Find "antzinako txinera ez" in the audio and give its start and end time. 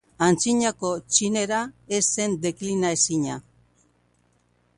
0.27-2.03